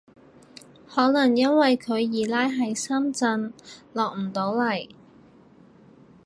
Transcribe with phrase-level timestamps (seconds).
[0.87, 3.53] 可能因為佢二奶喺深圳
[3.93, 4.87] 落唔到嚟